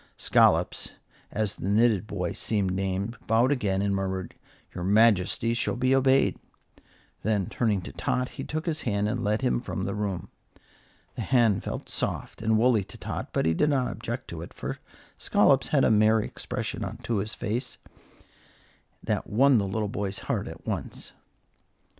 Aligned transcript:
Scollops, 0.17 0.89
as 1.29 1.57
the 1.57 1.69
knitted 1.69 2.07
boy 2.07 2.33
seemed 2.33 2.71
named, 2.73 3.15
bowed 3.27 3.51
again 3.51 3.83
and 3.83 3.93
murmured, 3.93 4.33
"Your 4.73 4.83
Majesty 4.83 5.53
shall 5.53 5.75
be 5.75 5.93
obeyed." 5.93 6.39
Then, 7.21 7.45
turning 7.45 7.83
to 7.83 7.91
Tot, 7.91 8.27
he 8.29 8.43
took 8.43 8.65
his 8.65 8.81
hand 8.81 9.07
and 9.07 9.23
led 9.23 9.43
him 9.43 9.59
from 9.59 9.83
the 9.83 9.93
room. 9.93 10.29
The 11.13 11.21
hand 11.21 11.63
felt 11.63 11.87
soft 11.87 12.41
and 12.41 12.57
woolly 12.57 12.83
to 12.85 12.97
Tot, 12.97 13.29
but 13.31 13.45
he 13.45 13.53
did 13.53 13.69
not 13.69 13.91
object 13.91 14.27
to 14.29 14.41
it, 14.41 14.55
for 14.55 14.79
Scollops 15.19 15.67
had 15.67 15.83
a 15.83 15.91
merry 15.91 16.25
expression 16.25 16.97
to 17.03 17.17
his 17.17 17.35
face 17.35 17.77
that 19.03 19.27
won 19.29 19.59
the 19.59 19.67
little 19.67 19.87
boy's 19.87 20.17
heart 20.17 20.47
at 20.47 20.65
once. 20.65 21.11